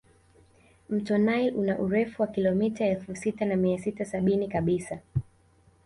[0.89, 4.99] Mto nile una urefu wa kilomita elfu sita na mia sita sabini kabisa